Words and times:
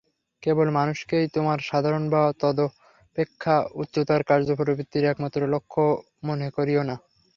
কেবল 0.43 0.67
মানুষকেই 0.71 1.25
তোমার 1.35 1.59
সাধারণ 1.69 2.03
বা 2.09 2.23
তদপেক্ষা 2.41 3.55
উচ্চতর 3.81 4.21
কার্যপ্রবৃত্তির 4.23 5.05
একমাত্র 5.05 5.39
লক্ষ্য 5.53 5.83
মনে 6.23 6.47
করিও 6.57 6.81
না। 6.83 6.95